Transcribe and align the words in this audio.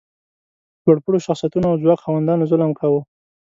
لوړ 0.83 0.97
پوړو 1.03 1.23
شخصیتونو 1.25 1.65
او 1.71 1.79
ځواک 1.83 1.99
خاوندانو 2.05 2.49
ظلم 2.51 2.71
کاوه. 2.79 3.01